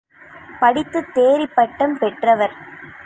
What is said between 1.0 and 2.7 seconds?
தேறிப் பட்டம் பெற்றவர்.